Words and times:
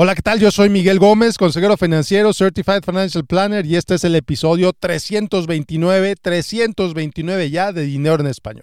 Hola, 0.00 0.14
¿qué 0.14 0.22
tal? 0.22 0.38
Yo 0.38 0.52
soy 0.52 0.70
Miguel 0.70 1.00
Gómez, 1.00 1.36
consejero 1.36 1.76
financiero, 1.76 2.32
Certified 2.32 2.84
Financial 2.84 3.26
Planner, 3.26 3.66
y 3.66 3.74
este 3.74 3.96
es 3.96 4.04
el 4.04 4.14
episodio 4.14 4.72
329, 4.72 6.14
329 6.14 7.50
ya 7.50 7.72
de 7.72 7.82
Dinero 7.82 8.20
en 8.20 8.28
Español. 8.28 8.62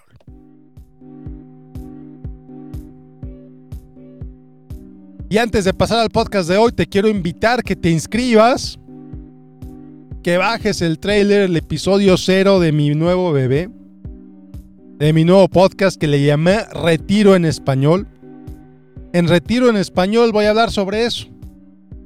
Y 5.28 5.36
antes 5.36 5.66
de 5.66 5.74
pasar 5.74 5.98
al 5.98 6.08
podcast 6.08 6.48
de 6.48 6.56
hoy, 6.56 6.72
te 6.72 6.86
quiero 6.86 7.06
invitar 7.08 7.62
que 7.62 7.76
te 7.76 7.90
inscribas, 7.90 8.78
que 10.22 10.38
bajes 10.38 10.80
el 10.80 10.98
trailer, 10.98 11.42
el 11.42 11.56
episodio 11.58 12.16
cero 12.16 12.60
de 12.60 12.72
mi 12.72 12.94
nuevo 12.94 13.30
bebé, 13.32 13.68
de 14.98 15.12
mi 15.12 15.26
nuevo 15.26 15.48
podcast 15.48 16.00
que 16.00 16.06
le 16.06 16.24
llamé 16.24 16.64
Retiro 16.72 17.36
en 17.36 17.44
Español. 17.44 18.08
En 19.16 19.28
Retiro 19.28 19.70
en 19.70 19.78
Español 19.78 20.30
voy 20.30 20.44
a 20.44 20.50
hablar 20.50 20.70
sobre 20.70 21.06
eso, 21.06 21.28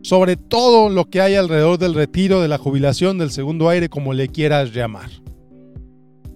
sobre 0.00 0.36
todo 0.36 0.88
lo 0.88 1.10
que 1.10 1.20
hay 1.20 1.34
alrededor 1.34 1.76
del 1.76 1.92
retiro, 1.92 2.40
de 2.40 2.46
la 2.46 2.56
jubilación, 2.56 3.18
del 3.18 3.32
segundo 3.32 3.68
aire, 3.68 3.88
como 3.88 4.12
le 4.12 4.28
quieras 4.28 4.72
llamar. 4.72 5.10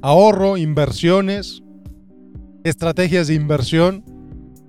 Ahorro, 0.03 0.57
inversiones, 0.57 1.62
estrategias 2.65 3.29
de 3.29 3.34
inversión, 3.34 4.05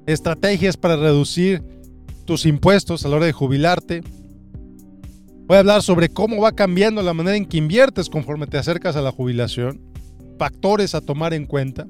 estrategias 0.06 0.78
para 0.78 0.96
reducir 0.96 1.64
tus 2.26 2.46
impuestos 2.46 3.04
a 3.04 3.10
la 3.10 3.16
hora 3.16 3.26
de 3.26 3.34
jubilarte. 3.34 4.04
Voy 5.48 5.58
a 5.58 5.62
hablar 5.62 5.82
sobre 5.82 6.10
cómo 6.10 6.40
va 6.40 6.52
cambiando 6.52 7.02
la 7.02 7.16
manera 7.16 7.36
en 7.36 7.48
que 7.48 7.58
inviertes 7.58 8.12
conforme 8.12 8.46
te 8.46 8.60
acercas 8.60 8.96
a 8.96 9.02
la 9.02 9.12
jubilación, 9.12 9.82
factores 10.38 10.94
a 10.94 11.02
tomar 11.02 11.34
en 11.34 11.48
cuenta, 11.48 11.88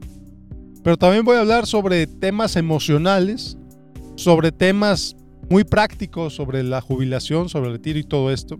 pero 0.85 0.95
también 0.95 1.25
voy 1.25 1.35
a 1.35 1.41
hablar 1.41 1.67
sobre 1.67 2.07
temas 2.07 2.55
emocionales 2.55 3.57
sobre 4.15 4.51
temas 4.51 5.15
muy 5.49 5.63
prácticos, 5.63 6.33
sobre 6.33 6.63
la 6.63 6.81
jubilación, 6.81 7.49
sobre 7.49 7.67
el 7.67 7.73
retiro 7.73 7.99
y 7.99 8.03
todo 8.03 8.31
esto. 8.31 8.57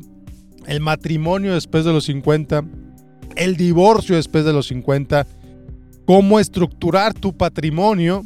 El 0.68 0.82
matrimonio 0.82 1.54
después 1.54 1.86
de 1.86 1.94
los 1.94 2.06
50, 2.06 2.66
el 3.36 3.56
divorcio 3.56 4.16
después 4.16 4.46
de 4.46 4.54
los 4.54 4.68
50, 4.68 5.26
cómo 6.06 6.40
estructurar 6.40 7.14
tu 7.14 7.36
patrimonio 7.36 8.24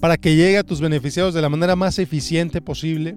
para 0.00 0.16
que 0.16 0.36
llegue 0.36 0.58
a 0.58 0.62
tus 0.62 0.80
beneficiarios 0.80 1.34
de 1.34 1.42
la 1.42 1.48
manera 1.48 1.76
más 1.76 1.98
eficiente 1.98 2.60
posible. 2.60 3.16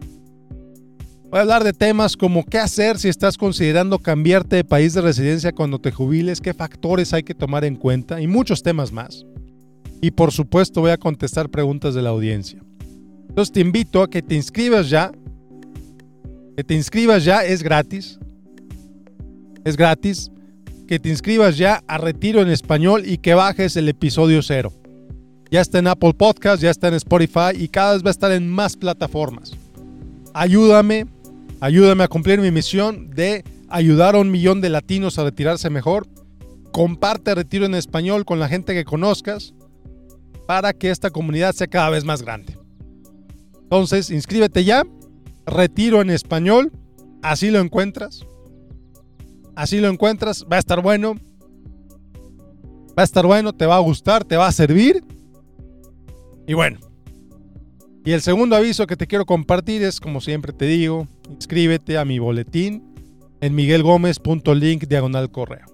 Voy 1.30 1.38
a 1.38 1.42
hablar 1.42 1.64
de 1.64 1.74
temas 1.74 2.18
como 2.18 2.44
qué 2.44 2.58
hacer 2.58 2.98
si 2.98 3.08
estás 3.08 3.38
considerando 3.38 4.00
cambiarte 4.00 4.56
de 4.56 4.64
país 4.64 4.94
de 4.94 5.02
residencia 5.02 5.52
cuando 5.52 5.80
te 5.80 5.92
jubiles, 5.92 6.42
qué 6.42 6.54
factores 6.54 7.14
hay 7.14 7.24
que 7.24 7.36
tomar 7.36 7.66
en 7.66 7.76
cuenta 7.76 8.20
y 8.20 8.28
muchos 8.28 8.64
temas 8.64 8.92
más. 8.92 9.26
Y 10.02 10.12
por 10.12 10.32
supuesto 10.32 10.82
voy 10.82 10.92
a 10.92 10.98
contestar 10.98 11.50
preguntas 11.50 11.94
de 11.94 12.02
la 12.02 12.10
audiencia. 12.10 12.64
Entonces 13.30 13.54
te 13.54 13.62
invito 13.62 14.02
a 14.02 14.10
que 14.10 14.22
te 14.22 14.36
inscribas 14.36 14.90
ya. 14.90 15.12
Que 16.58 16.64
te 16.64 16.74
inscribas 16.74 17.24
ya, 17.24 17.46
es 17.46 17.64
gratis. 17.64 18.20
Es 19.64 19.78
gratis. 19.78 20.32
Que 20.88 21.00
te 21.00 21.10
inscribas 21.10 21.58
ya 21.58 21.84
a 21.88 21.98
Retiro 21.98 22.42
en 22.42 22.50
Español 22.50 23.04
y 23.06 23.20
que 23.20 23.36
bajes 23.36 23.78
el 23.78 23.88
episodio 23.88 24.42
cero. 24.42 24.74
Ya 25.52 25.62
está 25.62 25.80
en 25.80 25.88
Apple 25.88 26.14
Podcast, 26.14 26.62
ya 26.62 26.70
está 26.70 26.90
en 26.90 26.96
Spotify 26.96 27.56
y 27.56 27.70
cada 27.70 27.94
vez 27.94 28.04
va 28.04 28.10
a 28.10 28.12
estar 28.12 28.32
en 28.32 28.50
más 28.50 28.76
plataformas. 28.76 29.52
Ayúdame, 30.34 31.08
ayúdame 31.60 32.04
a 32.04 32.08
cumplir 32.08 32.40
mi 32.40 32.52
misión 32.52 33.10
de 33.10 33.44
ayudar 33.68 34.16
a 34.16 34.20
un 34.20 34.32
millón 34.32 34.62
de 34.62 34.70
latinos 34.70 35.18
a 35.18 35.24
retirarse 35.24 35.70
mejor. 35.70 36.08
Comparte 36.72 37.34
Retiro 37.34 37.66
en 37.66 37.76
Español 37.76 38.26
con 38.26 38.40
la 38.40 38.48
gente 38.48 38.74
que 38.74 38.86
conozcas 38.86 39.54
para 40.46 40.74
que 40.74 40.92
esta 40.92 41.10
comunidad 41.10 41.54
sea 41.54 41.68
cada 41.68 41.90
vez 41.90 42.04
más 42.04 42.22
grande. 42.22 42.58
Entonces, 43.72 44.10
inscríbete 44.10 44.64
ya. 44.64 44.84
Retiro 45.46 46.02
en 46.02 46.10
español. 46.10 46.72
Así 47.22 47.52
lo 47.52 47.60
encuentras. 47.60 48.26
Así 49.54 49.80
lo 49.80 49.90
encuentras. 49.90 50.44
Va 50.52 50.56
a 50.56 50.60
estar 50.60 50.82
bueno. 50.82 51.14
Va 52.98 53.04
a 53.04 53.06
estar 53.06 53.28
bueno, 53.28 53.54
te 53.54 53.68
va 53.68 53.76
a 53.76 53.80
gustar, 53.80 54.26
te 54.26 54.38
va 54.38 54.48
a 54.48 54.52
servir. 54.52 55.04
Y 56.48 56.56
bueno. 56.56 56.80
Y 58.04 58.12
el 58.14 58.22
segundo 58.22 58.56
aviso 58.56 58.88
que 58.88 58.98
te 58.98 59.06
quiero 59.06 59.28
compartir 59.28 59.84
es, 59.84 60.00
como 60.00 60.20
siempre 60.20 60.52
te 60.52 60.66
digo, 60.66 61.08
inscríbete 61.30 62.00
a 62.00 62.06
mi 62.06 62.18
boletín 62.18 62.84
en 63.40 63.54
miguelgomez.link 63.54 64.86
diagonal 64.88 65.30
correo. 65.30 65.68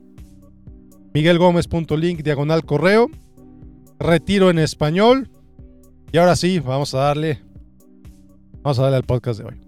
miguelgomez.link 1.13 2.23
diagonal 2.23 2.66
correo. 2.66 3.09
Retiro 4.00 4.50
en 4.50 4.59
español. 4.59 5.29
Y 6.12 6.17
ahora 6.17 6.35
sí, 6.35 6.59
vamos 6.59 6.94
a 6.94 6.97
darle 6.97 7.44
Vamos 8.65 8.79
a 8.79 8.81
darle 8.81 8.97
al 8.97 9.03
podcast 9.03 9.39
de 9.39 9.45
hoy. 9.45 9.61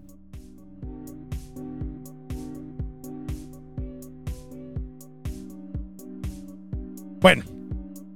Bueno, 7.22 7.44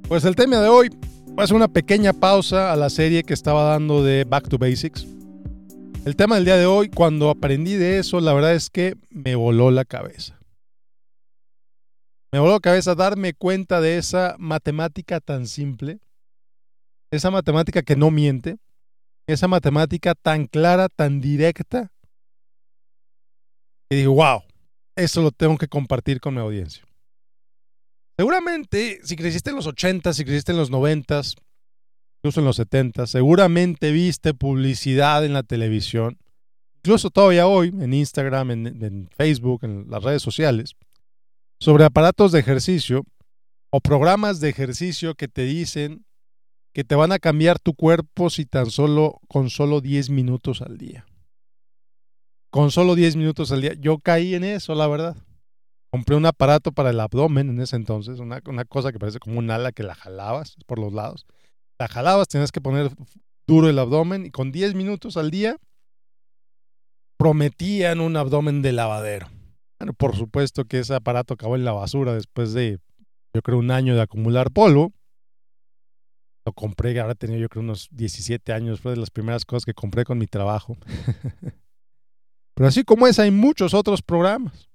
pues 0.07 0.25
el 0.25 0.35
tema 0.35 0.57
de 0.57 0.69
hoy 0.69 0.89
va 1.37 1.43
a 1.43 1.47
ser 1.47 1.55
una 1.55 1.67
pequeña 1.67 2.13
pausa 2.13 2.73
a 2.73 2.75
la 2.75 2.89
serie 2.89 3.21
que 3.21 3.35
estaba 3.35 3.65
dando 3.65 4.03
de 4.03 4.23
Back 4.23 4.49
to 4.49 4.57
Basics. 4.57 5.05
El 6.03 6.15
tema 6.15 6.33
del 6.33 6.45
día 6.45 6.57
de 6.57 6.65
hoy, 6.65 6.89
cuando 6.89 7.29
aprendí 7.29 7.75
de 7.75 7.99
eso, 7.99 8.19
la 8.19 8.33
verdad 8.33 8.55
es 8.55 8.71
que 8.71 8.95
me 9.11 9.35
voló 9.35 9.69
la 9.69 9.85
cabeza. 9.85 10.39
Me 12.31 12.39
voló 12.39 12.53
la 12.53 12.59
cabeza 12.59 12.95
darme 12.95 13.35
cuenta 13.35 13.81
de 13.81 13.99
esa 13.99 14.35
matemática 14.39 15.19
tan 15.19 15.45
simple, 15.45 15.99
esa 17.11 17.29
matemática 17.29 17.83
que 17.83 17.95
no 17.95 18.09
miente, 18.09 18.57
esa 19.27 19.47
matemática 19.47 20.15
tan 20.15 20.47
clara, 20.47 20.89
tan 20.89 21.21
directa, 21.21 21.91
y 23.91 23.97
digo, 23.97 24.13
wow, 24.13 24.43
eso 24.95 25.21
lo 25.21 25.31
tengo 25.31 25.57
que 25.57 25.67
compartir 25.67 26.21
con 26.21 26.33
mi 26.33 26.39
audiencia. 26.39 26.81
Seguramente, 28.17 29.01
si 29.03 29.17
creciste 29.17 29.49
en 29.49 29.57
los 29.57 29.67
80, 29.67 30.13
si 30.13 30.23
creciste 30.23 30.53
en 30.53 30.57
los 30.57 30.69
90, 30.69 31.21
incluso 32.19 32.39
en 32.39 32.45
los 32.45 32.55
70, 32.55 33.07
seguramente 33.07 33.91
viste 33.91 34.33
publicidad 34.33 35.25
en 35.25 35.33
la 35.33 35.43
televisión, 35.43 36.17
incluso 36.77 37.09
todavía 37.09 37.47
hoy, 37.47 37.67
en 37.67 37.93
Instagram, 37.93 38.51
en, 38.51 38.67
en 38.81 39.09
Facebook, 39.09 39.65
en 39.65 39.89
las 39.89 40.03
redes 40.03 40.21
sociales, 40.21 40.75
sobre 41.59 41.83
aparatos 41.83 42.31
de 42.31 42.39
ejercicio 42.39 43.03
o 43.71 43.81
programas 43.81 44.39
de 44.39 44.49
ejercicio 44.49 45.15
que 45.15 45.27
te 45.27 45.43
dicen 45.43 46.05
que 46.73 46.83
te 46.83 46.95
van 46.95 47.11
a 47.11 47.19
cambiar 47.19 47.59
tu 47.59 47.73
cuerpo 47.73 48.29
si 48.29 48.45
tan 48.45 48.71
solo 48.71 49.19
con 49.27 49.49
solo 49.49 49.81
10 49.81 50.09
minutos 50.09 50.61
al 50.61 50.77
día. 50.77 51.05
Con 52.49 52.71
solo 52.71 52.95
10 52.95 53.15
minutos 53.15 53.51
al 53.51 53.61
día. 53.61 53.73
Yo 53.79 53.99
caí 53.99 54.35
en 54.35 54.43
eso, 54.43 54.75
la 54.75 54.87
verdad. 54.87 55.17
Compré 55.91 56.15
un 56.15 56.25
aparato 56.25 56.71
para 56.71 56.91
el 56.91 56.99
abdomen 56.99 57.49
en 57.49 57.59
ese 57.59 57.75
entonces, 57.75 58.19
una, 58.19 58.41
una 58.45 58.63
cosa 58.63 58.91
que 58.91 58.99
parece 58.99 59.19
como 59.19 59.39
un 59.39 59.51
ala 59.51 59.73
que 59.73 59.83
la 59.83 59.95
jalabas 59.95 60.55
por 60.65 60.79
los 60.79 60.93
lados. 60.93 61.25
La 61.79 61.87
jalabas, 61.87 62.27
tenías 62.27 62.51
que 62.51 62.61
poner 62.61 62.91
duro 63.47 63.67
el 63.67 63.79
abdomen 63.79 64.25
y 64.25 64.31
con 64.31 64.51
10 64.51 64.75
minutos 64.75 65.17
al 65.17 65.31
día 65.31 65.57
prometían 67.17 67.99
un 67.99 68.15
abdomen 68.15 68.61
de 68.61 68.71
lavadero. 68.71 69.27
Bueno, 69.79 69.93
por 69.93 70.15
supuesto 70.15 70.65
que 70.65 70.79
ese 70.79 70.95
aparato 70.95 71.33
acabó 71.33 71.55
en 71.55 71.65
la 71.65 71.71
basura 71.71 72.13
después 72.13 72.53
de, 72.53 72.79
yo 73.33 73.41
creo, 73.41 73.57
un 73.57 73.71
año 73.71 73.95
de 73.95 74.01
acumular 74.01 74.51
polvo. 74.51 74.93
Lo 76.46 76.53
compré, 76.53 77.00
ahora 77.00 77.16
tenía 77.16 77.38
yo 77.38 77.50
creo 77.50 77.62
unos 77.62 77.88
17 77.91 78.52
años, 78.53 78.79
fue 78.79 78.94
de 78.94 78.97
las 78.97 79.12
primeras 79.12 79.46
cosas 79.46 79.66
que 79.66 79.74
compré 79.74 80.06
con 80.06 80.18
mi 80.18 80.28
trabajo. 80.28 80.78
Pero 82.56 82.68
así 82.68 82.84
como 82.84 83.07
es, 83.07 83.19
hay 83.19 83.31
muchos 83.31 83.74
otros 83.74 84.02
programas. 84.02 84.69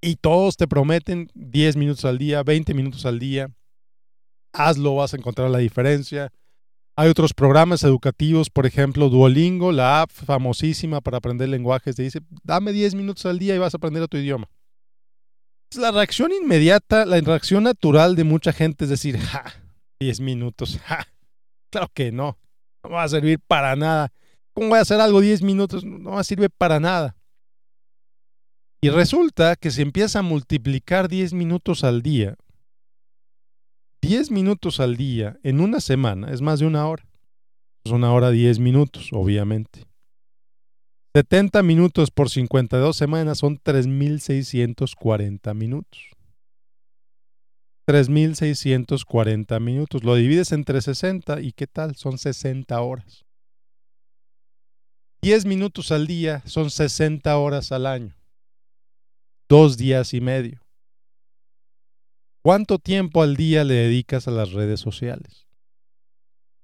Y 0.00 0.16
todos 0.16 0.56
te 0.56 0.66
prometen 0.66 1.30
10 1.34 1.76
minutos 1.76 2.04
al 2.04 2.18
día, 2.18 2.42
20 2.42 2.74
minutos 2.74 3.06
al 3.06 3.20
día. 3.20 3.48
Hazlo, 4.52 4.96
vas 4.96 5.14
a 5.14 5.16
encontrar 5.16 5.48
la 5.50 5.58
diferencia. 5.58 6.32
Hay 6.96 7.08
otros 7.08 7.32
programas 7.32 7.84
educativos, 7.84 8.50
por 8.50 8.66
ejemplo, 8.66 9.08
Duolingo, 9.08 9.72
la 9.72 10.02
app 10.02 10.10
famosísima 10.10 11.00
para 11.00 11.18
aprender 11.18 11.48
lenguajes, 11.48 11.96
te 11.96 12.02
dice, 12.02 12.20
dame 12.42 12.72
10 12.72 12.96
minutos 12.96 13.24
al 13.24 13.38
día 13.38 13.54
y 13.54 13.58
vas 13.58 13.72
a 13.72 13.78
aprender 13.78 14.02
otro 14.02 14.20
idioma. 14.20 14.50
La 15.76 15.90
reacción 15.90 16.32
inmediata, 16.32 17.06
la 17.06 17.18
reacción 17.20 17.62
natural 17.62 18.14
de 18.14 18.24
mucha 18.24 18.52
gente 18.52 18.84
es 18.84 18.90
decir, 18.90 19.18
ja, 19.18 19.61
10 20.02 20.20
minutos. 20.20 20.78
Claro 21.70 21.88
que 21.94 22.12
no. 22.12 22.38
No 22.84 22.90
va 22.90 23.04
a 23.04 23.08
servir 23.08 23.40
para 23.40 23.74
nada. 23.76 24.12
¿Cómo 24.52 24.68
voy 24.68 24.78
a 24.78 24.82
hacer 24.82 25.00
algo 25.00 25.22
10 25.22 25.40
minutos? 25.40 25.84
No 25.84 26.10
va 26.10 26.20
a 26.20 26.24
servir 26.24 26.50
para 26.50 26.78
nada. 26.78 27.16
Y 28.82 28.90
resulta 28.90 29.56
que 29.56 29.70
se 29.70 29.80
empieza 29.80 30.18
a 30.18 30.22
multiplicar 30.22 31.08
10 31.08 31.32
minutos 31.32 31.82
al 31.82 32.02
día. 32.02 32.36
10 34.02 34.32
minutos 34.32 34.80
al 34.80 34.96
día 34.96 35.38
en 35.42 35.60
una 35.60 35.80
semana 35.80 36.30
es 36.30 36.42
más 36.42 36.58
de 36.58 36.66
una 36.66 36.86
hora. 36.86 37.06
Es 37.84 37.92
una 37.92 38.12
hora 38.12 38.30
10 38.30 38.58
minutos, 38.58 39.08
obviamente. 39.12 39.86
70 41.14 41.62
minutos 41.62 42.10
por 42.10 42.28
52 42.28 42.96
semanas 42.96 43.38
son 43.38 43.58
3.640 43.58 45.54
minutos. 45.54 46.10
3.640 47.92 49.60
minutos. 49.60 50.02
Lo 50.02 50.14
divides 50.14 50.52
entre 50.52 50.80
60 50.80 51.42
y 51.42 51.52
¿qué 51.52 51.66
tal? 51.66 51.94
Son 51.94 52.16
60 52.16 52.80
horas. 52.80 53.26
10 55.20 55.44
minutos 55.44 55.92
al 55.92 56.06
día 56.06 56.42
son 56.46 56.70
60 56.70 57.36
horas 57.36 57.70
al 57.70 57.84
año. 57.84 58.16
Dos 59.46 59.76
días 59.76 60.14
y 60.14 60.22
medio. 60.22 60.62
¿Cuánto 62.42 62.78
tiempo 62.78 63.22
al 63.22 63.36
día 63.36 63.62
le 63.62 63.74
dedicas 63.74 64.26
a 64.26 64.30
las 64.30 64.52
redes 64.52 64.80
sociales? 64.80 65.46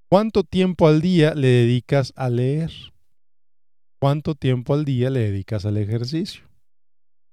¿Cuánto 0.09 0.43
tiempo 0.43 0.87
al 0.87 0.99
día 0.99 1.35
le 1.35 1.47
dedicas 1.47 2.11
a 2.15 2.31
leer? 2.31 2.71
¿Cuánto 4.01 4.33
tiempo 4.33 4.73
al 4.73 4.83
día 4.83 5.11
le 5.11 5.19
dedicas 5.19 5.63
al 5.67 5.77
ejercicio? 5.77 6.49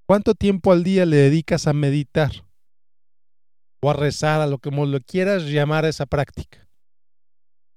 ¿Cuánto 0.06 0.34
tiempo 0.34 0.70
al 0.70 0.84
día 0.84 1.06
le 1.06 1.16
dedicas 1.16 1.66
a 1.66 1.72
meditar? 1.72 2.45
O 3.81 3.90
a 3.90 3.93
rezar, 3.93 4.40
a 4.40 4.46
lo 4.46 4.58
que 4.58 4.70
lo 4.70 5.00
quieras 5.00 5.44
llamar 5.44 5.84
a 5.84 5.88
esa 5.88 6.06
práctica. 6.06 6.69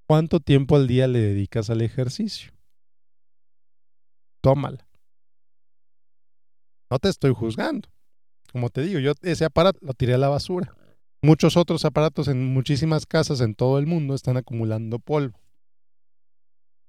¿Cuánto 0.08 0.40
tiempo 0.40 0.76
al 0.76 0.88
día 0.88 1.08
le 1.08 1.20
dedicas 1.20 1.70
al 1.70 1.82
ejercicio? 1.82 2.52
Tómala. 4.42 4.88
No 6.90 6.98
te 6.98 7.10
estoy 7.10 7.34
juzgando. 7.34 7.90
Como 8.52 8.70
te 8.70 8.82
digo, 8.82 9.00
yo 9.00 9.14
ese 9.22 9.46
aparato 9.46 9.80
lo 9.82 9.94
tiré 9.94 10.16
a 10.16 10.18
la 10.18 10.30
basura. 10.30 10.76
Muchos 11.22 11.58
otros 11.58 11.86
aparatos 11.86 12.28
en 12.28 12.54
muchísimas 12.54 13.06
casas 13.06 13.42
en 13.42 13.54
todo 13.54 13.78
el 13.78 13.86
mundo 13.86 14.16
están 14.16 14.38
acumulando 14.38 15.00
polvo. 15.00 15.40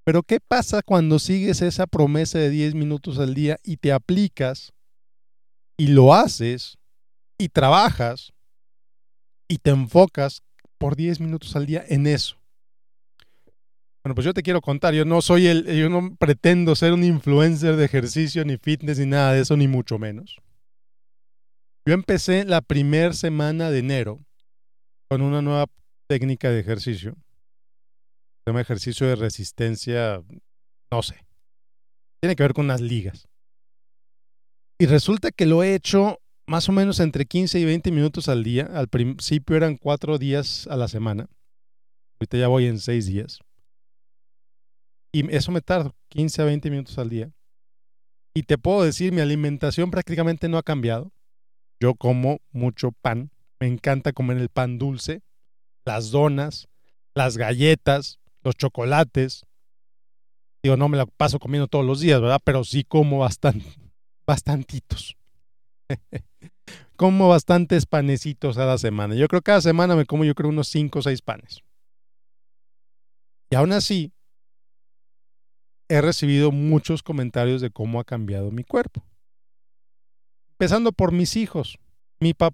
Pero 0.05 0.23
¿qué 0.23 0.41
pasa 0.41 0.83
cuando 0.83 1.19
sigues 1.19 1.61
esa 1.63 1.87
promesa 1.87 2.39
de 2.39 2.49
10 2.49 2.75
minutos 2.75 3.19
al 3.19 3.35
día 3.35 3.59
y 3.63 3.77
te 3.77 3.93
aplicas 3.93 4.73
y 5.77 5.89
lo 5.89 6.15
haces 6.15 6.79
y 7.39 7.49
trabajas 7.49 8.33
y 9.51 9.59
te 9.59 9.71
enfocas 9.71 10.43
por 10.79 10.97
10 10.97 11.21
minutos 11.21 11.57
al 11.57 11.67
día 11.67 11.85
en 11.89 12.07
eso? 12.07 12.37
Bueno, 14.03 14.15
pues 14.15 14.25
yo 14.25 14.33
te 14.33 14.43
quiero 14.43 14.63
contar, 14.63 14.95
yo 14.95 15.05
no 15.05 15.21
soy 15.21 15.47
el, 15.47 15.67
yo 15.77 15.91
no 15.91 16.17
pretendo 16.17 16.75
ser 16.75 16.95
un 16.95 17.05
influencer 17.05 17.77
de 17.77 17.85
ejercicio, 17.85 18.45
ni 18.47 18.57
fitness, 18.57 18.99
ni 18.99 19.07
nada 19.07 19.35
de 19.35 19.43
eso, 19.43 19.57
ni 19.57 19.69
mucho 19.69 19.99
menos. 19.99 20.41
Yo 21.87 21.93
empecé 21.93 22.45
la 22.45 22.63
primera 22.63 23.13
semana 23.13 23.71
de 23.71 23.81
enero 23.81 24.21
con 25.11 25.21
una 25.21 25.43
nueva 25.43 25.67
técnica 26.09 26.51
de 26.51 26.61
ejercicio 26.61 27.17
se 28.45 28.51
llama 28.51 28.63
ejercicio 28.63 29.07
de 29.07 29.17
resistencia, 29.17 30.23
no 30.91 31.03
sé. 31.03 31.27
Tiene 32.23 32.37
que 32.37 32.43
ver 32.43 32.55
con 32.55 32.67
unas 32.67 32.81
ligas. 32.81 33.29
Y 34.79 34.87
resulta 34.87 35.31
que 35.31 35.47
lo 35.47 35.63
he 35.63 35.75
hecho 35.75 36.21
más 36.51 36.69
o 36.69 36.73
menos 36.73 36.99
entre 36.99 37.27
15 37.27 37.61
y 37.61 37.65
20 37.65 37.93
minutos 37.93 38.29
al 38.29 38.43
día. 38.43 38.69
Al 38.75 38.89
principio 38.89 39.57
eran 39.57 39.77
cuatro 39.77 40.19
días 40.19 40.67
a 40.67 40.77
la 40.77 40.89
semana. 40.89 41.29
Ahorita 42.19 42.39
ya 42.39 42.49
voy 42.49 42.67
en 42.67 42.81
seis 42.81 43.07
días. 43.07 43.39
Y 45.13 45.33
eso 45.33 45.53
me 45.53 45.61
tarda 45.61 45.95
15 46.09 46.43
a 46.43 46.45
20 46.47 46.71
minutos 46.71 46.99
al 46.99 47.09
día. 47.09 47.31
Y 48.35 48.43
te 48.43 48.59
puedo 48.59 48.83
decir, 48.83 49.13
mi 49.13 49.21
alimentación 49.21 49.93
prácticamente 49.93 50.49
no 50.49 50.59
ha 50.59 50.65
cambiado. 50.65 51.13
Yo 51.79 51.95
como 51.95 52.41
mucho 52.51 52.91
pan. 53.01 53.31
Me 53.61 53.69
encanta 53.69 54.13
comer 54.13 54.39
el 54.39 54.49
pan 54.49 54.77
dulce, 54.77 55.23
las 55.85 56.11
donas, 56.11 56.67
las 57.15 57.37
galletas, 57.37 58.19
los 58.43 58.57
chocolates. 58.57 59.47
Digo, 60.65 60.77
no 60.77 60.89
me 60.89 60.97
la 60.97 61.07
paso 61.07 61.39
comiendo 61.39 61.69
todos 61.69 61.87
los 61.87 62.01
días, 62.01 62.21
¿verdad? 62.21 62.41
Pero 62.43 62.65
sí 62.65 62.83
como 62.83 63.21
bastante, 63.21 63.67
bastantitos. 64.27 65.20
como 66.97 67.29
bastantes 67.29 67.87
panecitos 67.87 68.57
cada 68.57 68.79
semana. 68.79 69.15
Yo 69.15 69.29
creo 69.29 69.41
que 69.41 69.47
cada 69.47 69.61
semana 69.61 69.97
me 69.97 70.07
como 70.07 70.25
yo 70.25 70.35
creo 70.35 70.51
unos 70.51 70.69
5 70.69 70.99
o 70.99 71.03
6 71.03 71.23
panes. 71.23 71.63
Y 73.51 73.57
aún 73.57 73.73
así, 73.73 74.13
he 75.89 76.01
recibido 76.01 76.53
muchos 76.53 77.03
comentarios 77.03 77.61
de 77.61 77.71
cómo 77.71 77.99
ha 77.99 78.05
cambiado 78.05 78.51
mi 78.51 78.65
cuerpo. 78.65 79.05
Empezando 80.53 80.93
por 80.93 81.13
mis 81.13 81.37
hijos. 81.37 81.79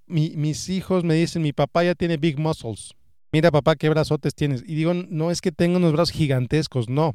mis 0.07 0.69
hijos 0.69 1.05
me 1.05 1.15
dicen, 1.15 1.43
mi 1.43 1.53
papá 1.53 1.85
ya 1.85 1.95
tiene 1.95 2.17
big 2.17 2.39
muscles 2.39 2.95
mira 3.37 3.51
papá, 3.51 3.77
qué 3.77 3.89
brazotes 3.91 4.35
tienes. 4.35 4.63
Y 4.67 4.75
digo, 4.75 4.95
no 4.95 5.31
es 5.31 5.41
que 5.41 5.53
tenga 5.53 5.77
unos 5.77 5.93
brazos 5.93 6.13
gigantescos, 6.13 6.89
no. 6.89 7.15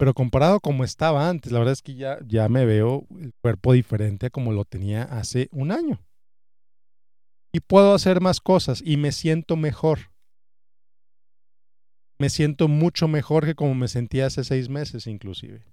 Pero 0.00 0.14
comparado 0.14 0.60
como 0.60 0.82
estaba 0.82 1.28
antes, 1.28 1.52
la 1.52 1.58
verdad 1.58 1.74
es 1.74 1.82
que 1.82 1.94
ya, 1.94 2.18
ya 2.26 2.48
me 2.48 2.64
veo 2.64 3.06
el 3.20 3.34
cuerpo 3.42 3.74
diferente 3.74 4.24
a 4.24 4.30
como 4.30 4.50
lo 4.50 4.64
tenía 4.64 5.02
hace 5.02 5.50
un 5.52 5.70
año. 5.70 6.00
Y 7.52 7.60
puedo 7.60 7.92
hacer 7.92 8.22
más 8.22 8.40
cosas 8.40 8.80
y 8.82 8.96
me 8.96 9.12
siento 9.12 9.56
mejor. 9.56 10.10
Me 12.18 12.30
siento 12.30 12.66
mucho 12.66 13.08
mejor 13.08 13.44
que 13.44 13.54
como 13.54 13.74
me 13.74 13.88
sentía 13.88 14.24
hace 14.24 14.42
seis 14.42 14.70
meses 14.70 15.06
inclusive. 15.06 15.66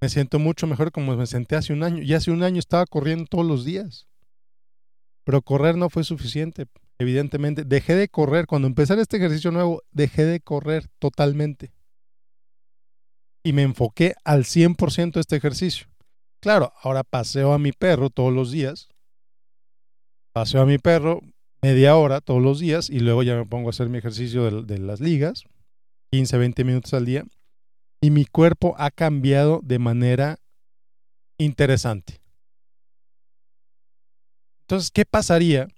Me 0.00 0.08
siento 0.08 0.38
mucho 0.38 0.68
mejor 0.68 0.92
como 0.92 1.16
me 1.16 1.26
senté 1.26 1.56
hace 1.56 1.72
un 1.72 1.82
año. 1.82 2.00
Y 2.00 2.14
hace 2.14 2.30
un 2.30 2.44
año 2.44 2.60
estaba 2.60 2.86
corriendo 2.86 3.24
todos 3.28 3.44
los 3.44 3.64
días. 3.64 4.06
Pero 5.24 5.42
correr 5.42 5.76
no 5.76 5.90
fue 5.90 6.04
suficiente 6.04 6.68
evidentemente. 7.00 7.64
Dejé 7.64 7.96
de 7.96 8.06
correr. 8.06 8.46
Cuando 8.46 8.68
empecé 8.68 8.94
este 9.00 9.16
ejercicio 9.16 9.50
nuevo, 9.50 9.82
dejé 9.90 10.24
de 10.24 10.38
correr 10.38 10.86
totalmente. 11.00 11.72
Y 13.44 13.52
me 13.52 13.62
enfoqué 13.62 14.14
al 14.24 14.44
100% 14.44 15.20
este 15.20 15.36
ejercicio. 15.36 15.86
Claro, 16.40 16.72
ahora 16.82 17.04
paseo 17.04 17.52
a 17.52 17.58
mi 17.58 17.72
perro 17.72 18.10
todos 18.10 18.32
los 18.32 18.50
días. 18.50 18.88
Paseo 20.32 20.62
a 20.62 20.66
mi 20.66 20.78
perro 20.78 21.20
media 21.62 21.96
hora 21.96 22.20
todos 22.20 22.42
los 22.42 22.58
días 22.58 22.90
y 22.90 23.00
luego 23.00 23.22
ya 23.22 23.36
me 23.36 23.46
pongo 23.46 23.68
a 23.68 23.70
hacer 23.70 23.88
mi 23.88 23.98
ejercicio 23.98 24.50
de, 24.50 24.62
de 24.74 24.78
las 24.78 25.00
ligas, 25.00 25.44
15, 26.10 26.36
20 26.38 26.64
minutos 26.64 26.94
al 26.94 27.04
día. 27.04 27.24
Y 28.00 28.10
mi 28.10 28.24
cuerpo 28.24 28.74
ha 28.78 28.90
cambiado 28.90 29.60
de 29.62 29.78
manera 29.78 30.38
interesante. 31.38 32.20
Entonces, 34.62 34.90
¿qué 34.90 35.04
pasaría 35.04 35.68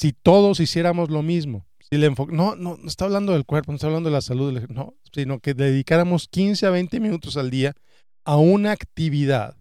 si 0.00 0.12
todos 0.12 0.60
hiciéramos 0.60 1.10
lo 1.10 1.22
mismo, 1.22 1.66
no, 1.98 2.54
no, 2.56 2.76
no 2.76 2.86
está 2.86 3.04
hablando 3.04 3.32
del 3.32 3.44
cuerpo, 3.44 3.72
no 3.72 3.76
está 3.76 3.88
hablando 3.88 4.10
de 4.10 4.14
la 4.14 4.20
salud, 4.20 4.60
no, 4.68 4.94
sino 5.12 5.40
que 5.40 5.54
dedicáramos 5.54 6.28
15 6.28 6.66
a 6.66 6.70
20 6.70 7.00
minutos 7.00 7.36
al 7.36 7.50
día 7.50 7.74
a 8.24 8.36
una 8.36 8.72
actividad 8.72 9.56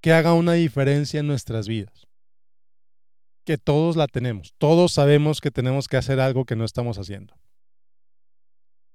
que 0.00 0.12
haga 0.12 0.34
una 0.34 0.52
diferencia 0.52 1.20
en 1.20 1.26
nuestras 1.26 1.66
vidas. 1.66 2.06
Que 3.44 3.58
todos 3.58 3.96
la 3.96 4.06
tenemos, 4.06 4.54
todos 4.58 4.92
sabemos 4.92 5.40
que 5.40 5.50
tenemos 5.50 5.88
que 5.88 5.96
hacer 5.96 6.20
algo 6.20 6.44
que 6.44 6.54
no 6.54 6.64
estamos 6.64 6.98
haciendo. 6.98 7.34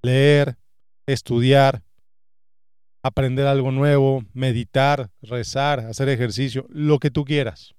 Leer, 0.02 0.58
estudiar, 1.06 1.84
aprender 3.04 3.48
algo 3.48 3.72
nuevo, 3.72 4.24
meditar, 4.34 5.10
rezar, 5.22 5.82
hacer 5.82 6.08
ejercicio, 6.08 6.66
lo 6.70 7.00
que 7.00 7.12
tú 7.12 7.26
quieras. 7.26 7.77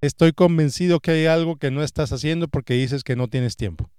Estoy 0.00 0.32
convencido 0.32 1.00
que 1.00 1.12
hay 1.12 1.26
algo 1.26 1.56
que 1.56 1.70
no 1.70 1.82
estás 1.82 2.12
haciendo 2.12 2.48
porque 2.48 2.74
dices 2.74 3.02
que 3.02 3.16
no 3.16 3.28
tienes 3.28 3.56
tiempo. 3.56 3.90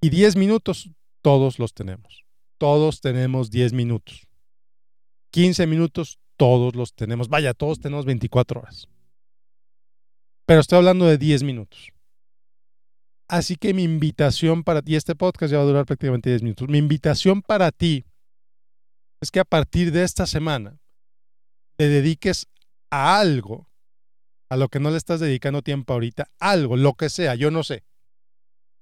Y 0.00 0.10
10 0.10 0.36
minutos, 0.36 0.90
todos 1.22 1.58
los 1.58 1.74
tenemos. 1.74 2.24
Todos 2.58 3.00
tenemos 3.00 3.50
10 3.50 3.72
minutos. 3.72 4.26
15 5.30 5.66
minutos, 5.66 6.18
todos 6.36 6.74
los 6.74 6.94
tenemos. 6.94 7.28
Vaya, 7.28 7.54
todos 7.54 7.80
tenemos 7.80 8.04
24 8.04 8.60
horas. 8.60 8.88
Pero 10.44 10.60
estoy 10.60 10.78
hablando 10.78 11.06
de 11.06 11.18
10 11.18 11.44
minutos. 11.44 11.90
Así 13.28 13.56
que 13.56 13.72
mi 13.72 13.84
invitación 13.84 14.64
para 14.64 14.82
ti, 14.82 14.96
este 14.96 15.14
podcast 15.14 15.52
ya 15.52 15.58
va 15.58 15.64
a 15.64 15.66
durar 15.66 15.86
prácticamente 15.86 16.30
10 16.30 16.42
minutos. 16.42 16.68
Mi 16.68 16.78
invitación 16.78 17.40
para 17.40 17.70
ti 17.70 18.04
es 19.22 19.30
que 19.30 19.40
a 19.40 19.44
partir 19.44 19.92
de 19.92 20.02
esta 20.02 20.26
semana 20.26 20.78
te 21.76 21.88
dediques 21.88 22.46
a 22.90 23.18
algo 23.20 23.71
a 24.52 24.56
lo 24.58 24.68
que 24.68 24.80
no 24.80 24.90
le 24.90 24.98
estás 24.98 25.18
dedicando 25.18 25.62
tiempo 25.62 25.94
ahorita, 25.94 26.28
algo, 26.38 26.76
lo 26.76 26.92
que 26.92 27.08
sea, 27.08 27.34
yo 27.34 27.50
no 27.50 27.62
sé. 27.62 27.84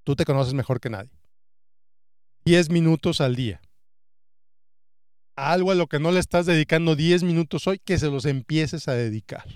Tú 0.02 0.16
te 0.16 0.24
conoces 0.24 0.52
mejor 0.52 0.80
que 0.80 0.90
nadie. 0.90 1.12
10 2.44 2.70
minutos 2.70 3.20
al 3.20 3.36
día. 3.36 3.60
algo 5.36 5.70
a 5.70 5.76
lo 5.76 5.86
que 5.86 6.00
no 6.00 6.10
le 6.10 6.18
estás 6.18 6.46
dedicando 6.46 6.96
10 6.96 7.22
minutos 7.22 7.68
hoy, 7.68 7.78
que 7.78 7.98
se 7.98 8.08
los 8.08 8.24
empieces 8.24 8.88
a 8.88 8.94
dedicar. 8.94 9.46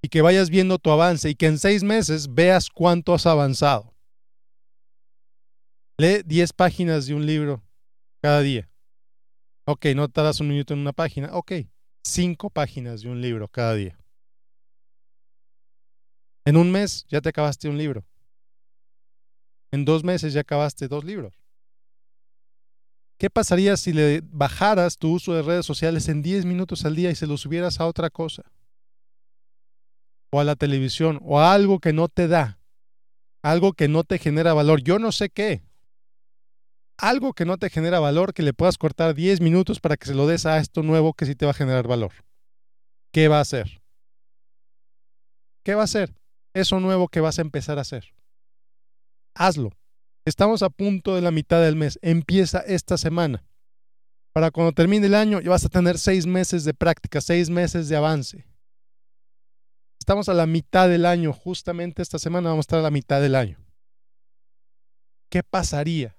Y 0.00 0.10
que 0.10 0.22
vayas 0.22 0.48
viendo 0.48 0.78
tu 0.78 0.92
avance 0.92 1.28
y 1.28 1.34
que 1.34 1.46
en 1.46 1.58
seis 1.58 1.82
meses 1.82 2.32
veas 2.32 2.70
cuánto 2.70 3.12
has 3.12 3.26
avanzado. 3.26 3.92
Lee 5.98 6.22
10 6.24 6.52
páginas 6.52 7.06
de 7.06 7.14
un 7.14 7.26
libro 7.26 7.64
cada 8.22 8.42
día. 8.42 8.70
Ok, 9.66 9.86
no 9.96 10.06
tardas 10.06 10.38
un 10.38 10.50
minuto 10.50 10.72
en 10.72 10.78
una 10.78 10.92
página. 10.92 11.30
Ok, 11.32 11.52
5 12.04 12.48
páginas 12.50 13.00
de 13.02 13.08
un 13.08 13.20
libro 13.20 13.48
cada 13.48 13.74
día. 13.74 13.99
En 16.44 16.56
un 16.56 16.70
mes 16.70 17.06
ya 17.08 17.20
te 17.20 17.28
acabaste 17.28 17.68
un 17.68 17.78
libro. 17.78 18.04
En 19.72 19.84
dos 19.84 20.02
meses 20.04 20.32
ya 20.32 20.40
acabaste 20.40 20.88
dos 20.88 21.04
libros. 21.04 21.34
¿Qué 23.18 23.28
pasaría 23.28 23.76
si 23.76 23.92
le 23.92 24.22
bajaras 24.24 24.96
tu 24.96 25.12
uso 25.12 25.34
de 25.34 25.42
redes 25.42 25.66
sociales 25.66 26.08
en 26.08 26.22
10 26.22 26.46
minutos 26.46 26.84
al 26.86 26.96
día 26.96 27.10
y 27.10 27.14
se 27.14 27.26
lo 27.26 27.36
subieras 27.36 27.78
a 27.78 27.86
otra 27.86 28.08
cosa? 28.08 28.42
O 30.32 30.40
a 30.40 30.44
la 30.44 30.56
televisión, 30.56 31.20
o 31.22 31.38
a 31.38 31.52
algo 31.52 31.80
que 31.80 31.92
no 31.92 32.08
te 32.08 32.28
da, 32.28 32.58
algo 33.42 33.74
que 33.74 33.88
no 33.88 34.04
te 34.04 34.18
genera 34.18 34.54
valor. 34.54 34.80
Yo 34.82 34.98
no 34.98 35.12
sé 35.12 35.28
qué. 35.28 35.62
algo 36.98 37.32
que 37.32 37.46
no 37.46 37.56
te 37.56 37.70
genera 37.70 37.98
valor, 37.98 38.34
que 38.34 38.42
le 38.42 38.52
puedas 38.52 38.76
cortar 38.78 39.14
10 39.14 39.40
minutos 39.40 39.80
para 39.80 39.96
que 39.96 40.06
se 40.06 40.14
lo 40.14 40.26
des 40.26 40.44
a 40.46 40.58
esto 40.58 40.82
nuevo 40.82 41.14
que 41.14 41.26
sí 41.26 41.34
te 41.34 41.46
va 41.46 41.52
a 41.52 41.54
generar 41.54 41.86
valor. 41.88 42.12
¿Qué 43.12 43.28
va 43.28 43.38
a 43.38 43.40
hacer? 43.40 43.80
¿Qué 45.64 45.74
va 45.74 45.82
a 45.82 45.84
hacer? 45.84 46.19
Eso 46.54 46.80
nuevo 46.80 47.08
que 47.08 47.20
vas 47.20 47.38
a 47.38 47.42
empezar 47.42 47.78
a 47.78 47.82
hacer. 47.82 48.14
Hazlo. 49.34 49.72
Estamos 50.24 50.62
a 50.62 50.70
punto 50.70 51.14
de 51.14 51.22
la 51.22 51.30
mitad 51.30 51.60
del 51.62 51.76
mes. 51.76 51.98
Empieza 52.02 52.60
esta 52.60 52.98
semana. 52.98 53.44
Para 54.32 54.50
cuando 54.50 54.72
termine 54.72 55.06
el 55.06 55.14
año, 55.14 55.40
ya 55.40 55.50
vas 55.50 55.64
a 55.64 55.68
tener 55.68 55.98
seis 55.98 56.26
meses 56.26 56.64
de 56.64 56.74
práctica, 56.74 57.20
seis 57.20 57.50
meses 57.50 57.88
de 57.88 57.96
avance. 57.96 58.46
Estamos 59.98 60.28
a 60.28 60.34
la 60.34 60.46
mitad 60.46 60.88
del 60.88 61.06
año. 61.06 61.32
Justamente 61.32 62.02
esta 62.02 62.18
semana 62.18 62.50
vamos 62.50 62.64
a 62.64 62.66
estar 62.66 62.78
a 62.78 62.82
la 62.82 62.90
mitad 62.90 63.20
del 63.20 63.34
año. 63.34 63.58
¿Qué 65.30 65.42
pasaría? 65.42 66.16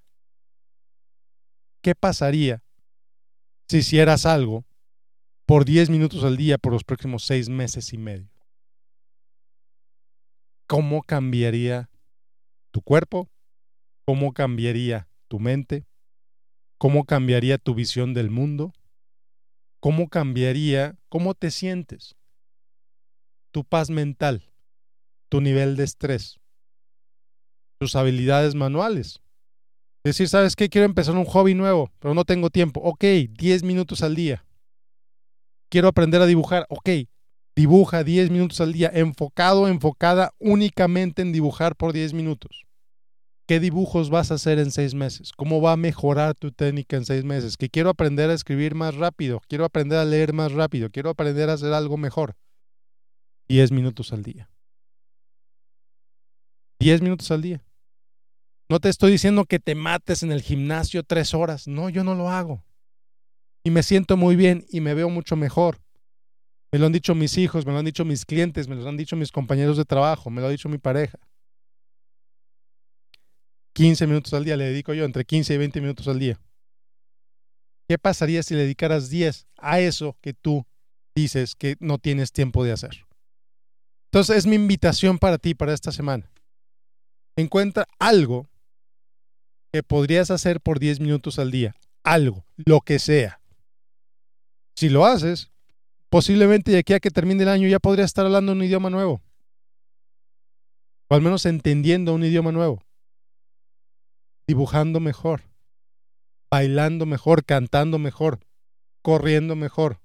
¿Qué 1.81 1.95
pasaría 1.95 2.63
si 3.67 3.77
hicieras 3.77 4.25
algo 4.25 4.65
por 5.45 5.65
10 5.65 5.89
minutos 5.89 6.23
al 6.23 6.37
día 6.37 6.57
por 6.57 6.73
los 6.73 6.83
próximos 6.83 7.23
seis 7.23 7.49
meses 7.49 7.91
y 7.93 7.97
medio? 7.97 8.29
¿Cómo 10.71 11.03
cambiaría 11.03 11.89
tu 12.71 12.81
cuerpo? 12.81 13.29
¿Cómo 14.05 14.31
cambiaría 14.31 15.09
tu 15.27 15.37
mente? 15.37 15.85
¿Cómo 16.77 17.03
cambiaría 17.03 17.57
tu 17.57 17.75
visión 17.75 18.13
del 18.13 18.29
mundo? 18.29 18.71
¿Cómo 19.81 20.07
cambiaría 20.07 20.97
cómo 21.09 21.33
te 21.33 21.51
sientes? 21.51 22.15
Tu 23.51 23.65
paz 23.65 23.89
mental, 23.89 24.49
tu 25.27 25.41
nivel 25.41 25.75
de 25.75 25.83
estrés, 25.83 26.39
tus 27.77 27.97
habilidades 27.97 28.55
manuales. 28.55 29.19
Decir, 30.05 30.29
¿sabes 30.29 30.55
qué? 30.55 30.69
Quiero 30.69 30.85
empezar 30.85 31.17
un 31.17 31.25
hobby 31.25 31.53
nuevo, 31.53 31.91
pero 31.99 32.13
no 32.13 32.23
tengo 32.23 32.49
tiempo. 32.49 32.79
Ok, 32.79 33.03
10 33.31 33.63
minutos 33.63 34.03
al 34.03 34.15
día. 34.15 34.45
Quiero 35.69 35.89
aprender 35.89 36.21
a 36.21 36.27
dibujar. 36.27 36.65
Ok, 36.69 37.09
dibuja 37.55 38.03
10 38.03 38.31
minutos 38.31 38.61
al 38.61 38.73
día, 38.73 38.91
enfocado, 38.93 39.67
enfocada 39.67 40.33
únicamente 40.39 41.21
en 41.21 41.31
dibujar 41.31 41.75
por 41.75 41.93
10 41.93 42.13
minutos. 42.13 42.65
¿Qué 43.47 43.59
dibujos 43.59 44.09
vas 44.09 44.31
a 44.31 44.35
hacer 44.35 44.59
en 44.59 44.71
seis 44.71 44.93
meses? 44.93 45.31
¿Cómo 45.35 45.61
va 45.61 45.73
a 45.73 45.77
mejorar 45.77 46.35
tu 46.35 46.51
técnica 46.51 46.95
en 46.95 47.05
seis 47.05 47.25
meses? 47.25 47.57
Que 47.57 47.69
quiero 47.69 47.89
aprender 47.89 48.29
a 48.29 48.33
escribir 48.33 48.75
más 48.75 48.95
rápido, 48.95 49.41
quiero 49.49 49.65
aprender 49.65 49.99
a 49.99 50.05
leer 50.05 50.31
más 50.31 50.53
rápido, 50.53 50.89
quiero 50.89 51.09
aprender 51.09 51.49
a 51.49 51.53
hacer 51.53 51.73
algo 51.73 51.97
mejor. 51.97 52.37
10 53.49 53.71
minutos 53.71 54.13
al 54.13 54.23
día. 54.23 54.49
10 56.79 57.01
minutos 57.01 57.29
al 57.31 57.41
día. 57.41 57.61
No 58.69 58.79
te 58.79 58.87
estoy 58.87 59.11
diciendo 59.11 59.43
que 59.43 59.59
te 59.59 59.75
mates 59.75 60.23
en 60.23 60.31
el 60.31 60.41
gimnasio 60.41 61.03
tres 61.03 61.33
horas. 61.33 61.67
No, 61.67 61.89
yo 61.89 62.05
no 62.05 62.15
lo 62.15 62.29
hago. 62.29 62.63
Y 63.65 63.69
me 63.69 63.83
siento 63.83 64.15
muy 64.15 64.37
bien 64.37 64.65
y 64.69 64.79
me 64.79 64.93
veo 64.93 65.09
mucho 65.09 65.35
mejor. 65.35 65.81
Me 66.71 66.79
lo 66.79 66.85
han 66.85 66.93
dicho 66.93 67.13
mis 67.15 67.37
hijos, 67.37 67.65
me 67.65 67.73
lo 67.73 67.79
han 67.79 67.85
dicho 67.85 68.05
mis 68.05 68.25
clientes, 68.25 68.67
me 68.67 68.75
lo 68.75 68.87
han 68.87 68.97
dicho 68.97 69.15
mis 69.15 69.31
compañeros 69.31 69.77
de 69.77 69.85
trabajo, 69.85 70.29
me 70.29 70.39
lo 70.39 70.47
ha 70.47 70.51
dicho 70.51 70.69
mi 70.69 70.77
pareja. 70.77 71.19
15 73.73 74.07
minutos 74.07 74.33
al 74.33 74.45
día 74.45 74.57
le 74.57 74.65
dedico 74.65 74.93
yo, 74.93 75.05
entre 75.05 75.25
15 75.25 75.53
y 75.53 75.57
20 75.57 75.81
minutos 75.81 76.07
al 76.07 76.19
día. 76.19 76.39
¿Qué 77.89 77.97
pasaría 77.97 78.41
si 78.41 78.53
le 78.53 78.61
dedicaras 78.61 79.09
10 79.09 79.47
a 79.57 79.81
eso 79.81 80.17
que 80.21 80.33
tú 80.33 80.65
dices 81.13 81.55
que 81.55 81.75
no 81.79 81.97
tienes 81.97 82.31
tiempo 82.31 82.63
de 82.63 82.71
hacer? 82.71 83.05
Entonces 84.11 84.37
es 84.37 84.45
mi 84.45 84.55
invitación 84.55 85.19
para 85.19 85.37
ti, 85.37 85.55
para 85.55 85.73
esta 85.73 85.91
semana. 85.91 86.29
Encuentra 87.37 87.85
algo 87.99 88.49
que 89.73 89.83
podrías 89.83 90.31
hacer 90.31 90.61
por 90.61 90.79
10 90.79 90.99
minutos 90.99 91.39
al 91.39 91.51
día. 91.51 91.75
Algo, 92.03 92.45
lo 92.55 92.81
que 92.81 92.99
sea. 92.99 93.41
Si 94.75 94.89
lo 94.89 95.05
haces, 95.05 95.50
posiblemente 96.11 96.71
de 96.71 96.79
aquí 96.79 96.93
a 96.93 96.99
que 96.99 97.09
termine 97.09 97.43
el 97.43 97.49
año 97.49 97.69
ya 97.69 97.79
podrías 97.79 98.07
estar 98.07 98.25
hablando 98.25 98.51
un 98.51 98.61
idioma 98.61 98.89
nuevo. 98.89 99.23
O 101.07 101.15
al 101.15 101.21
menos 101.21 101.45
entendiendo 101.45 102.13
un 102.13 102.23
idioma 102.23 102.51
nuevo. 102.51 102.83
Dibujando 104.45 104.99
mejor. 104.99 105.43
Bailando 106.51 107.05
mejor, 107.05 107.45
cantando 107.45 107.97
mejor, 107.97 108.41
corriendo 109.01 109.55
mejor. 109.55 110.01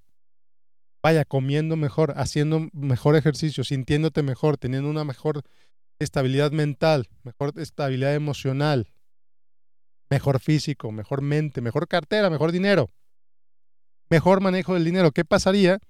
Vaya, 1.02 1.24
comiendo 1.24 1.74
mejor, 1.74 2.14
haciendo 2.16 2.68
mejor 2.72 3.16
ejercicio, 3.16 3.64
sintiéndote 3.64 4.22
mejor, 4.22 4.58
teniendo 4.58 4.88
una 4.88 5.02
mejor 5.02 5.42
estabilidad 5.98 6.52
mental, 6.52 7.08
mejor 7.24 7.52
estabilidad 7.56 8.14
emocional, 8.14 8.92
mejor 10.08 10.38
físico, 10.38 10.92
mejor 10.92 11.20
mente, 11.20 11.60
mejor 11.60 11.88
cartera, 11.88 12.30
mejor 12.30 12.52
dinero, 12.52 12.92
mejor 14.08 14.40
manejo 14.40 14.74
del 14.74 14.84
dinero. 14.84 15.10
¿Qué 15.10 15.24
pasaría? 15.24 15.80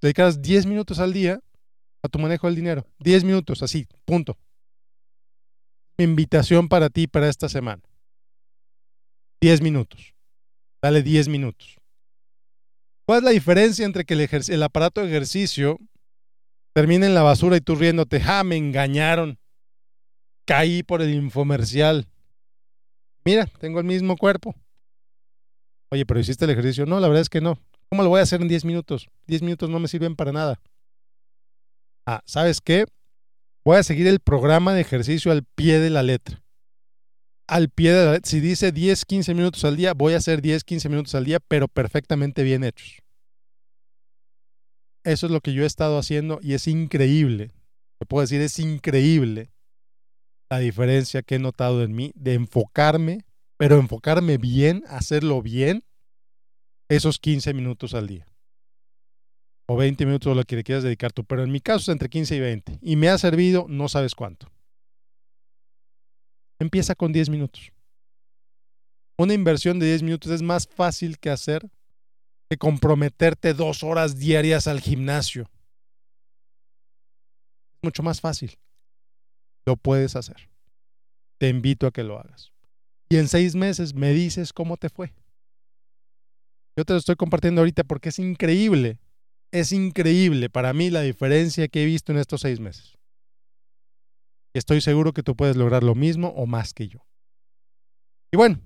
Dedicas 0.00 0.40
10 0.40 0.66
minutos 0.66 0.98
al 0.98 1.12
día 1.12 1.40
a 2.02 2.08
tu 2.08 2.18
manejo 2.18 2.46
del 2.46 2.56
dinero. 2.56 2.86
10 3.00 3.24
minutos, 3.24 3.62
así, 3.62 3.86
punto. 4.04 4.38
Mi 5.98 6.04
invitación 6.04 6.68
para 6.68 6.88
ti 6.90 7.06
para 7.06 7.28
esta 7.28 7.48
semana. 7.48 7.82
10 9.40 9.60
minutos. 9.60 10.14
Dale 10.82 11.02
10 11.02 11.28
minutos. 11.28 11.76
¿Cuál 13.06 13.18
es 13.18 13.24
la 13.24 13.30
diferencia 13.30 13.84
entre 13.84 14.04
que 14.04 14.14
el, 14.14 14.28
el 14.48 14.62
aparato 14.62 15.00
de 15.00 15.08
ejercicio 15.08 15.78
termine 16.74 17.06
en 17.06 17.14
la 17.14 17.22
basura 17.22 17.56
y 17.56 17.60
tú 17.60 17.74
riéndote, 17.74 18.20
ja, 18.20 18.44
me 18.44 18.56
engañaron, 18.56 19.38
caí 20.46 20.82
por 20.82 21.02
el 21.02 21.14
infomercial, 21.14 22.06
Mira, 23.28 23.44
tengo 23.60 23.78
el 23.78 23.84
mismo 23.84 24.16
cuerpo. 24.16 24.54
Oye, 25.90 26.06
pero 26.06 26.18
hiciste 26.18 26.46
el 26.46 26.50
ejercicio. 26.50 26.86
No, 26.86 26.98
la 26.98 27.08
verdad 27.08 27.20
es 27.20 27.28
que 27.28 27.42
no. 27.42 27.58
¿Cómo 27.90 28.02
lo 28.02 28.10
voy 28.10 28.20
a 28.20 28.22
hacer 28.22 28.40
en 28.42 28.48
10 28.48 28.64
minutos? 28.64 29.08
10 29.26 29.42
minutos 29.42 29.70
no 29.70 29.78
me 29.78 29.88
sirven 29.88 30.14
para 30.14 30.32
nada. 30.32 30.60
Ah, 32.06 32.22
¿sabes 32.26 32.60
qué? 32.60 32.84
Voy 33.64 33.76
a 33.76 33.82
seguir 33.82 34.06
el 34.06 34.20
programa 34.20 34.74
de 34.74 34.80
ejercicio 34.80 35.32
al 35.32 35.44
pie 35.44 35.78
de 35.78 35.90
la 35.90 36.02
letra. 36.02 36.42
Al 37.46 37.70
pie 37.70 37.92
de 37.92 38.04
la 38.04 38.12
letra. 38.12 38.28
Si 38.28 38.40
dice 38.40 38.72
10, 38.72 39.04
15 39.04 39.34
minutos 39.34 39.64
al 39.64 39.76
día, 39.76 39.94
voy 39.94 40.14
a 40.14 40.18
hacer 40.18 40.42
10, 40.42 40.64
15 40.64 40.88
minutos 40.88 41.14
al 41.14 41.24
día, 41.24 41.38
pero 41.40 41.68
perfectamente 41.68 42.42
bien 42.42 42.64
hechos. 42.64 42.98
Eso 45.04 45.26
es 45.26 45.32
lo 45.32 45.40
que 45.40 45.52
yo 45.52 45.62
he 45.62 45.66
estado 45.66 45.98
haciendo 45.98 46.38
y 46.42 46.54
es 46.54 46.66
increíble. 46.66 47.52
Te 47.98 48.06
puedo 48.06 48.22
decir, 48.22 48.40
es 48.40 48.58
increíble 48.58 49.50
la 50.50 50.58
diferencia 50.58 51.22
que 51.22 51.36
he 51.36 51.38
notado 51.38 51.82
en 51.82 51.94
mí 51.94 52.12
de 52.14 52.34
enfocarme, 52.34 53.24
pero 53.58 53.76
enfocarme 53.76 54.38
bien, 54.38 54.84
hacerlo 54.88 55.42
bien, 55.42 55.84
esos 56.88 57.18
15 57.18 57.52
minutos 57.54 57.94
al 57.94 58.06
día. 58.06 58.26
O 59.66 59.76
20 59.76 60.06
minutos 60.06 60.32
o 60.32 60.34
lo 60.34 60.44
que 60.44 60.56
le 60.56 60.64
quieras 60.64 60.84
dedicar 60.84 61.12
tú, 61.12 61.24
pero 61.24 61.44
en 61.44 61.52
mi 61.52 61.60
caso 61.60 61.78
es 61.78 61.88
entre 61.88 62.08
15 62.08 62.36
y 62.36 62.40
20. 62.40 62.78
Y 62.80 62.96
me 62.96 63.08
ha 63.08 63.18
servido 63.18 63.66
no 63.68 63.88
sabes 63.88 64.14
cuánto. 64.14 64.50
Empieza 66.58 66.94
con 66.94 67.12
10 67.12 67.28
minutos. 67.28 67.70
Una 69.18 69.34
inversión 69.34 69.78
de 69.78 69.86
10 69.86 70.02
minutos 70.02 70.32
es 70.32 70.42
más 70.42 70.66
fácil 70.66 71.18
que 71.18 71.30
hacer 71.30 71.68
que 72.48 72.56
comprometerte 72.56 73.52
dos 73.52 73.82
horas 73.82 74.18
diarias 74.18 74.66
al 74.66 74.80
gimnasio. 74.80 75.50
Mucho 77.82 78.02
más 78.02 78.20
fácil. 78.20 78.58
Lo 79.66 79.76
puedes 79.76 80.16
hacer. 80.16 80.48
Te 81.38 81.48
invito 81.48 81.86
a 81.86 81.92
que 81.92 82.02
lo 82.02 82.18
hagas. 82.18 82.52
Y 83.10 83.16
en 83.16 83.28
seis 83.28 83.54
meses 83.54 83.94
me 83.94 84.12
dices 84.12 84.52
cómo 84.52 84.76
te 84.76 84.88
fue. 84.88 85.12
Yo 86.78 86.84
te 86.84 86.92
lo 86.92 87.00
estoy 87.00 87.16
compartiendo 87.16 87.60
ahorita 87.60 87.82
porque 87.82 88.10
es 88.10 88.20
increíble. 88.20 89.00
Es 89.50 89.72
increíble 89.72 90.48
para 90.48 90.72
mí 90.72 90.90
la 90.90 91.00
diferencia 91.00 91.66
que 91.66 91.82
he 91.82 91.86
visto 91.86 92.12
en 92.12 92.18
estos 92.18 92.42
seis 92.42 92.60
meses. 92.60 92.96
Estoy 94.54 94.80
seguro 94.80 95.12
que 95.12 95.24
tú 95.24 95.34
puedes 95.34 95.56
lograr 95.56 95.82
lo 95.82 95.96
mismo 95.96 96.28
o 96.36 96.46
más 96.46 96.74
que 96.74 96.86
yo. 96.86 97.04
Y 98.32 98.36
bueno, 98.36 98.60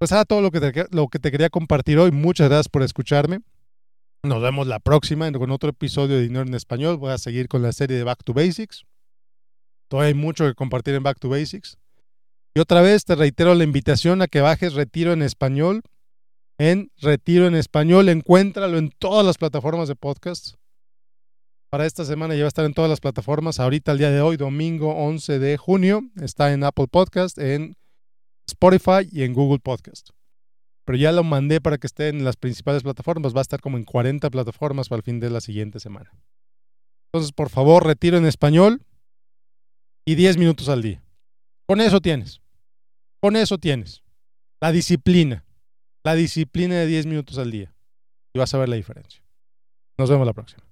pues 0.00 0.10
era 0.10 0.24
todo 0.24 0.40
lo 0.40 0.50
que 0.50 0.58
te, 0.58 0.86
lo 0.90 1.06
que 1.06 1.20
te 1.20 1.30
quería 1.30 1.48
compartir 1.48 2.00
hoy. 2.00 2.10
Muchas 2.10 2.48
gracias 2.48 2.68
por 2.68 2.82
escucharme. 2.82 3.38
Nos 4.24 4.42
vemos 4.42 4.66
la 4.66 4.80
próxima 4.80 5.30
con 5.30 5.52
otro 5.52 5.70
episodio 5.70 6.16
de 6.16 6.22
Dinero 6.22 6.48
en 6.48 6.54
Español. 6.54 6.96
Voy 6.96 7.12
a 7.12 7.18
seguir 7.18 7.46
con 7.46 7.62
la 7.62 7.70
serie 7.70 7.96
de 7.96 8.02
Back 8.02 8.24
to 8.24 8.34
Basics. 8.34 8.86
Todavía 9.86 10.08
hay 10.08 10.14
mucho 10.14 10.46
que 10.46 10.54
compartir 10.54 10.96
en 10.96 11.04
Back 11.04 11.20
to 11.20 11.28
Basics. 11.28 11.78
Y 12.56 12.58
otra 12.58 12.82
vez 12.82 13.04
te 13.04 13.14
reitero 13.14 13.54
la 13.54 13.62
invitación 13.62 14.20
a 14.20 14.26
que 14.26 14.40
bajes 14.40 14.74
Retiro 14.74 15.12
en 15.12 15.22
Español. 15.22 15.84
En 16.58 16.90
Retiro 16.96 17.46
en 17.46 17.54
Español, 17.54 18.08
encuéntralo 18.08 18.78
en 18.78 18.90
todas 18.90 19.26
las 19.26 19.36
plataformas 19.36 19.88
de 19.88 19.96
podcast. 19.96 20.54
Para 21.70 21.84
esta 21.84 22.04
semana 22.04 22.34
ya 22.34 22.42
va 22.42 22.46
a 22.46 22.48
estar 22.48 22.64
en 22.64 22.72
todas 22.72 22.88
las 22.88 23.00
plataformas. 23.00 23.60
Ahorita, 23.60 23.92
el 23.92 23.98
día 23.98 24.10
de 24.10 24.22
hoy, 24.22 24.38
domingo 24.38 24.94
11 24.94 25.38
de 25.38 25.56
junio, 25.58 26.02
está 26.22 26.52
en 26.52 26.64
Apple 26.64 26.86
Podcast, 26.88 27.36
en 27.38 27.76
Spotify 28.46 29.06
y 29.12 29.24
en 29.24 29.34
Google 29.34 29.58
Podcast. 29.58 30.10
Pero 30.86 30.96
ya 30.96 31.12
lo 31.12 31.24
mandé 31.24 31.60
para 31.60 31.76
que 31.76 31.86
esté 31.86 32.08
en 32.08 32.24
las 32.24 32.36
principales 32.36 32.84
plataformas. 32.84 33.34
Va 33.34 33.40
a 33.40 33.42
estar 33.42 33.60
como 33.60 33.76
en 33.76 33.84
40 33.84 34.30
plataformas 34.30 34.88
para 34.88 34.98
el 34.98 35.02
fin 35.02 35.20
de 35.20 35.28
la 35.28 35.40
siguiente 35.40 35.80
semana. 35.80 36.10
Entonces, 37.12 37.32
por 37.32 37.50
favor, 37.50 37.84
retiro 37.84 38.16
en 38.16 38.24
español 38.24 38.80
y 40.06 40.14
10 40.14 40.38
minutos 40.38 40.68
al 40.68 40.80
día. 40.82 41.02
Con 41.66 41.80
eso 41.80 42.00
tienes. 42.00 42.40
Con 43.20 43.36
eso 43.36 43.58
tienes. 43.58 44.02
La 44.60 44.70
disciplina. 44.70 45.45
La 46.06 46.14
disciplina 46.14 46.76
de 46.76 46.86
10 46.86 47.06
minutos 47.06 47.36
al 47.36 47.50
día. 47.50 47.74
Y 48.32 48.38
vas 48.38 48.54
a 48.54 48.58
ver 48.58 48.68
la 48.68 48.76
diferencia. 48.76 49.24
Nos 49.98 50.08
vemos 50.08 50.24
la 50.24 50.32
próxima. 50.34 50.62